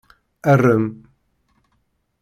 [0.53, 0.85] Arem.